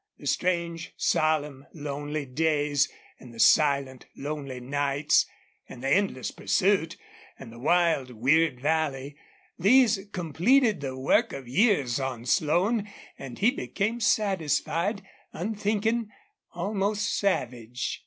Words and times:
The 0.17 0.25
strange, 0.25 0.93
solemn, 0.97 1.67
lonely 1.75 2.25
days 2.25 2.89
and 3.19 3.31
the 3.31 3.39
silent, 3.39 4.07
lonely 4.17 4.59
nights, 4.59 5.27
and 5.69 5.83
the 5.83 5.89
endless 5.89 6.31
pursuit, 6.31 6.97
and 7.37 7.51
the 7.51 7.59
wild, 7.59 8.09
weird 8.09 8.59
valley 8.59 9.15
these 9.59 9.99
completed 10.11 10.81
the 10.81 10.97
work 10.97 11.33
of 11.33 11.47
years 11.47 11.99
on 11.99 12.25
Slone 12.25 12.89
and 13.19 13.37
he 13.37 13.51
became 13.51 13.99
satisfied, 13.99 15.03
unthinking, 15.33 16.09
almost 16.51 17.15
savage. 17.19 17.99